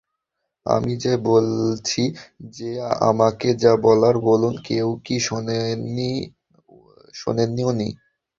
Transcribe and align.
আমি 0.65 0.93
যে 0.97 1.13
বলছি 1.25 2.03
যে 2.51 2.69
আমাকে 3.01 3.49
যা 3.63 3.73
বলার 3.81 4.15
বলুন, 4.21 4.53
কেউ 4.63 4.87
কি 5.05 5.15
শোনেনওনি? 7.15 7.89